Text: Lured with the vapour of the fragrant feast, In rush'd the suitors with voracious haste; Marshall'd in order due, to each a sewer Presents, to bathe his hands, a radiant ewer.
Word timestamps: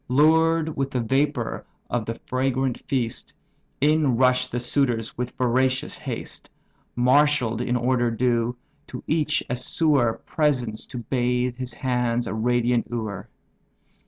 Lured 0.07 0.75
with 0.75 0.89
the 0.89 0.99
vapour 0.99 1.63
of 1.87 2.07
the 2.07 2.15
fragrant 2.25 2.79
feast, 2.87 3.35
In 3.79 4.15
rush'd 4.15 4.51
the 4.51 4.59
suitors 4.59 5.15
with 5.15 5.37
voracious 5.37 5.95
haste; 5.95 6.49
Marshall'd 6.95 7.61
in 7.61 7.75
order 7.75 8.09
due, 8.09 8.57
to 8.87 9.03
each 9.05 9.43
a 9.47 9.55
sewer 9.55 10.13
Presents, 10.25 10.87
to 10.87 10.97
bathe 10.97 11.55
his 11.55 11.75
hands, 11.75 12.25
a 12.25 12.33
radiant 12.33 12.87
ewer. 12.89 13.29